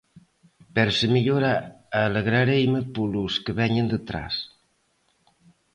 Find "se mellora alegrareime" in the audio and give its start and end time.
0.99-2.81